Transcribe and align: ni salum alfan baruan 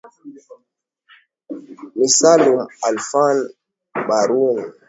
ni 1.97 2.07
salum 2.17 2.57
alfan 2.89 3.37
baruan 4.07 4.57